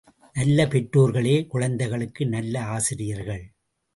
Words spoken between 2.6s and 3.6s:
ஆசிரியர்கள்.